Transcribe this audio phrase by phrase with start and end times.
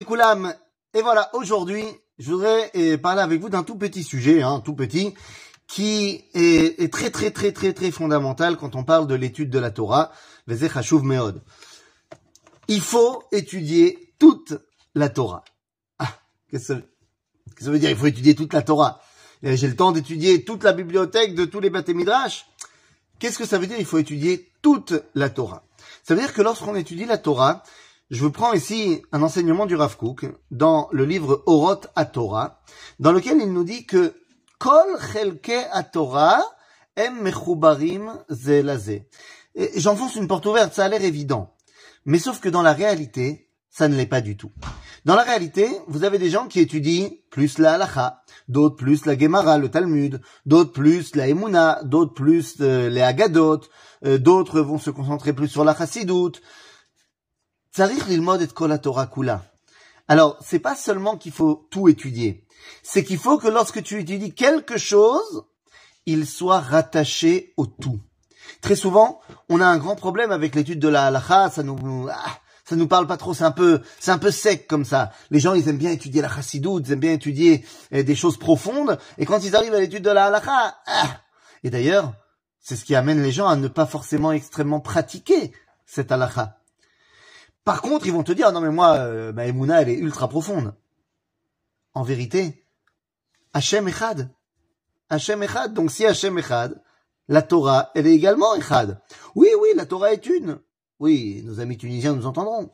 [0.00, 1.84] Et voilà, aujourd'hui,
[2.18, 5.14] je voudrais eh, parler avec vous d'un tout petit sujet, hein, tout petit,
[5.66, 9.72] qui est, très très très très très fondamental quand on parle de l'étude de la
[9.72, 10.12] Torah,
[10.46, 11.42] Meod.
[12.68, 14.54] Il faut étudier toute
[14.94, 15.44] la Torah.
[15.98, 16.16] Ah,
[16.48, 19.00] qu'est-ce que ça veut dire Il faut étudier toute la Torah?
[19.42, 22.46] Eh, j'ai le temps d'étudier toute la bibliothèque de tous les Bate Midrash.
[23.18, 25.64] Qu'est-ce que ça veut dire Il faut étudier toute la Torah?
[26.04, 27.64] Ça veut dire que lorsqu'on étudie la Torah,
[28.10, 32.62] je vous prends ici un enseignement du Rav Kook dans le livre Oroth à Torah,
[32.98, 34.14] dans lequel il nous dit que
[34.58, 36.40] Kol chelke à Torah
[36.96, 39.08] em mechubarim zelazé.
[39.76, 41.54] J'enfonce une porte ouverte, ça a l'air évident.
[42.06, 44.52] Mais sauf que dans la réalité, ça ne l'est pas du tout.
[45.04, 49.18] Dans la réalité, vous avez des gens qui étudient plus la halacha, d'autres plus la
[49.18, 53.60] Gemara, le Talmud, d'autres plus la Emuna, d'autres plus euh, les Agadot,
[54.04, 56.40] euh, d'autres vont se concentrer plus sur la Chassidoute,
[60.10, 62.46] alors, c'est pas seulement qu'il faut tout étudier,
[62.82, 65.44] c'est qu'il faut que lorsque tu étudies quelque chose,
[66.06, 68.00] il soit rattaché au tout.
[68.62, 69.20] Très souvent,
[69.50, 72.88] on a un grand problème avec l'étude de la halakha, ça nous, ah, ça nous
[72.88, 75.12] parle pas trop, c'est un peu, c'est un peu sec comme ça.
[75.30, 78.38] Les gens, ils aiment bien étudier la chassidoute, ils aiment bien étudier eh, des choses
[78.38, 81.20] profondes, et quand ils arrivent à l'étude de la halakha, ah,
[81.62, 82.14] et d'ailleurs,
[82.60, 85.52] c'est ce qui amène les gens à ne pas forcément extrêmement pratiquer
[85.84, 86.58] cette halakha.
[87.68, 90.72] Par contre, ils vont te dire, non mais moi, euh, Emouna, elle est ultra profonde.
[91.92, 92.64] En vérité,
[93.52, 94.30] Hachem Echad.
[95.10, 95.74] Hachem Echad.
[95.74, 96.82] Donc si Hachem Echad,
[97.28, 99.02] la Torah, elle est également Echad.
[99.34, 100.60] Oui, oui, la Torah est une.
[100.98, 102.70] Oui, nos amis tunisiens nous entendront.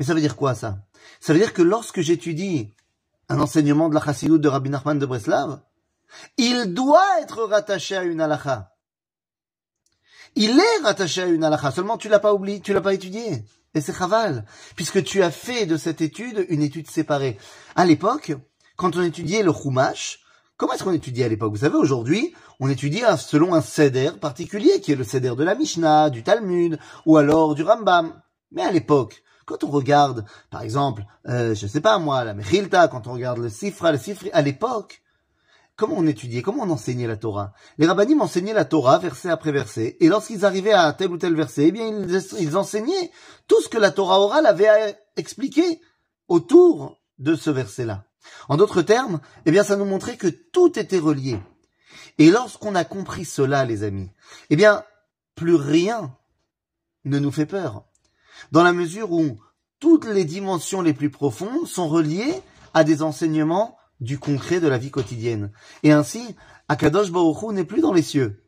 [0.00, 0.78] Mais ça veut dire quoi ça?
[1.20, 2.74] Ça veut dire que lorsque j'étudie
[3.28, 5.60] un enseignement de la Chassidoute de Rabbi Nachman de Breslav,
[6.36, 8.74] il doit être rattaché à une halakha.
[10.34, 13.44] Il est rattaché à une halakha, seulement tu l'as pas oublié, tu l'as pas étudié.
[13.74, 17.38] Et c'est chaval, puisque tu as fait de cette étude une étude séparée.
[17.76, 18.32] À l'époque,
[18.76, 20.20] quand on étudiait le Chumash,
[20.56, 21.52] comment est-ce qu'on étudiait à l'époque?
[21.52, 25.54] Vous savez, aujourd'hui, on étudie selon un seder particulier, qui est le seder de la
[25.54, 28.20] Mishnah, du Talmud, ou alors du Rambam.
[28.50, 32.88] Mais à l'époque, quand on regarde, par exemple, euh, je sais pas moi, la Mechilta,
[32.88, 35.00] quand on regarde le Sifra, le Sifri, à l'époque,
[35.80, 37.54] comment on étudiait, comment on enseignait la Torah?
[37.78, 41.34] Les rabbinim enseignaient la Torah verset après verset, et lorsqu'ils arrivaient à tel ou tel
[41.34, 43.10] verset, eh bien ils, enseignaient
[43.48, 45.80] tout ce que la Torah orale avait expliqué
[46.28, 48.04] autour de ce verset-là.
[48.50, 51.38] En d'autres termes, eh bien ça nous montrait que tout était relié.
[52.18, 54.10] Et lorsqu'on a compris cela, les amis,
[54.50, 54.84] eh bien
[55.34, 56.14] plus rien
[57.06, 57.86] ne nous fait peur,
[58.52, 59.40] dans la mesure où
[59.78, 62.34] toutes les dimensions les plus profondes sont reliées
[62.74, 65.50] à des enseignements du concret de la vie quotidienne.
[65.82, 66.36] Et ainsi,
[66.68, 68.42] Akadosh Baruch n'est plus dans les cieux.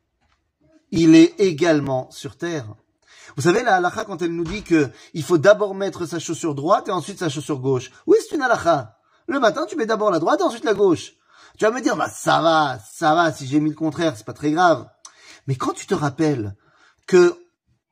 [0.90, 2.74] Il est également sur terre.
[3.36, 6.54] Vous savez, la halakha, quand elle nous dit que il faut d'abord mettre sa chaussure
[6.54, 7.90] droite et ensuite sa chaussure gauche.
[8.06, 8.98] Oui, c'est une halakha.
[9.26, 11.14] Le matin, tu mets d'abord la droite et ensuite la gauche.
[11.58, 14.26] Tu vas me dire, bah, ça va, ça va, si j'ai mis le contraire, c'est
[14.26, 14.88] pas très grave.
[15.46, 16.54] Mais quand tu te rappelles
[17.06, 17.41] que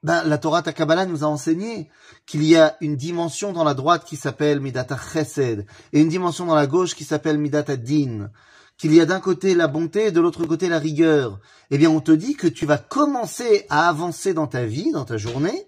[0.02, 1.90] ben, la Torah Takabala nous a enseigné
[2.26, 6.46] qu'il y a une dimension dans la droite qui s'appelle Midata Chesed et une dimension
[6.46, 8.30] dans la gauche qui s'appelle Midata Din.
[8.78, 11.38] Qu'il y a d'un côté la bonté et de l'autre côté la rigueur.
[11.70, 15.04] Eh bien, on te dit que tu vas commencer à avancer dans ta vie, dans
[15.04, 15.66] ta journée,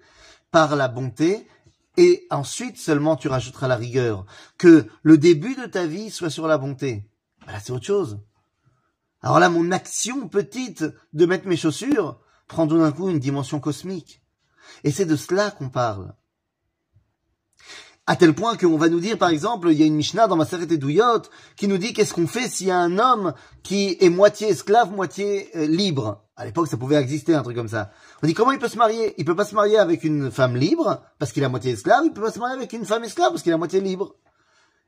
[0.50, 1.46] par la bonté
[1.98, 4.24] et ensuite seulement tu rajouteras la rigueur.
[4.56, 7.06] Que le début de ta vie soit sur la bonté.
[7.44, 8.18] Voilà, c'est autre chose.
[9.20, 12.18] Alors là, mon action petite de mettre mes chaussures
[12.48, 14.21] prend tout d'un coup une dimension cosmique.
[14.84, 16.14] Et c'est de cela qu'on parle.
[18.06, 20.34] À tel point qu'on va nous dire, par exemple, il y a une Mishnah dans
[20.34, 21.22] ma et Douyot
[21.56, 24.90] qui nous dit qu'est-ce qu'on fait s'il y a un homme qui est moitié esclave,
[24.90, 26.24] moitié euh, libre.
[26.34, 27.92] À l'époque, ça pouvait exister un truc comme ça.
[28.22, 29.14] On dit comment il peut se marier?
[29.18, 32.02] Il peut pas se marier avec une femme libre parce qu'il est moitié esclave.
[32.04, 34.16] Il peut pas se marier avec une femme esclave parce qu'il est moitié libre.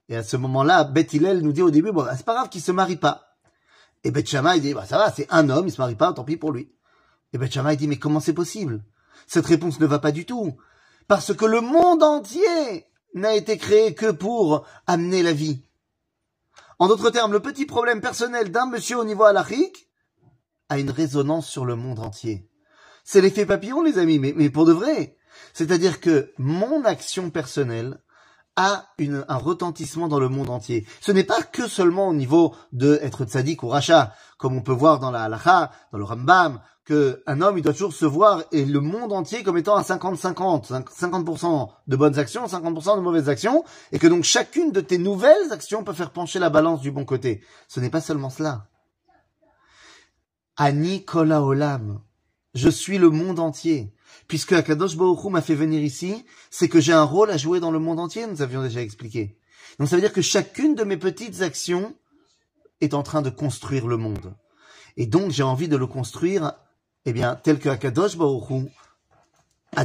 [0.09, 2.61] Et à ce moment-là, Beth Hillel nous dit au début, bon, c'est pas grave qu'il
[2.61, 3.39] se marie pas.
[4.03, 6.25] Et Beth Shammai dit, bah ça va, c'est un homme, il se marie pas, tant
[6.25, 6.71] pis pour lui.
[7.33, 8.83] Et Beth Shammai dit, mais comment c'est possible?
[9.27, 10.57] Cette réponse ne va pas du tout.
[11.09, 15.65] Parce que le monde entier n'a été créé que pour amener la vie.
[16.79, 19.89] En d'autres termes, le petit problème personnel d'un monsieur au niveau halachique
[20.69, 22.49] a une résonance sur le monde entier.
[23.05, 25.17] C'est l'effet papillon, les amis, mais, mais pour de vrai.
[25.53, 28.03] C'est-à-dire que mon action personnelle
[28.57, 30.87] a une, un retentissement dans le monde entier.
[31.01, 34.73] Ce n'est pas que seulement au niveau de être tzaddik ou rachat, comme on peut
[34.73, 38.43] voir dans la halacha, dans le Rambam, que un homme, il doit toujours se voir
[38.53, 43.29] et le monde entier comme étant à 50-50, 50%, de bonnes actions, 50% de mauvaises
[43.29, 46.91] actions, et que donc chacune de tes nouvelles actions peut faire pencher la balance du
[46.91, 47.43] bon côté.
[47.69, 48.67] Ce n'est pas seulement cela.
[50.57, 52.01] Ani Olam.
[52.55, 53.93] Je suis le monde entier.
[54.29, 57.71] puisque Akadosh Baruch m'a fait venir ici, c'est que j'ai un rôle à jouer dans
[57.71, 59.37] le monde entier, nous avions déjà expliqué.
[59.79, 61.95] Donc ça veut dire que chacune de mes petites actions
[62.81, 64.35] est en train de construire le monde.
[64.97, 66.53] Et donc j'ai envie de le construire,
[67.05, 68.69] eh bien, tel que Akadosh Baruch Hu
[69.77, 69.83] a,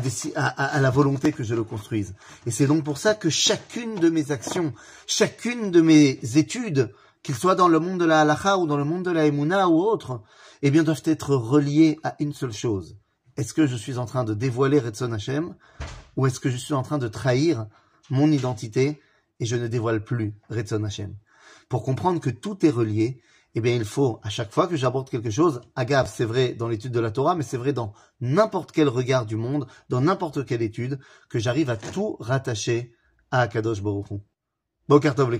[0.48, 2.14] a, la volonté que je le construise.
[2.46, 4.74] Et c'est donc pour ça que chacune de mes actions,
[5.08, 6.94] chacune de mes études,
[7.24, 9.70] qu'ils soient dans le monde de la halacha ou dans le monde de la emuna
[9.70, 10.22] ou autre,
[10.62, 12.98] eh bien, doivent être reliées à une seule chose.
[13.38, 15.56] Est-ce que je suis en train de dévoiler Retzon Hashem
[16.16, 17.68] ou est-ce que je suis en train de trahir
[18.10, 19.00] mon identité
[19.40, 21.16] et je ne dévoile plus Retzon Hashem?
[21.70, 23.22] Pour comprendre que tout est relié,
[23.56, 26.68] eh bien, il faut, à chaque fois que j'aborde quelque chose, agave, c'est vrai dans
[26.68, 30.46] l'étude de la Torah, mais c'est vrai dans n'importe quel regard du monde, dans n'importe
[30.46, 31.00] quelle étude,
[31.30, 32.94] que j'arrive à tout rattacher
[33.32, 34.20] à Akadosh Baruch Hu.
[34.90, 35.40] Les